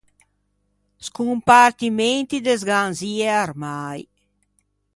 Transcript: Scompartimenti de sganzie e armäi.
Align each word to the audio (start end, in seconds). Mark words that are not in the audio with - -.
Scompartimenti 1.05 2.37
de 2.45 2.53
sganzie 2.61 3.15
e 3.27 3.35
armäi. 3.45 3.99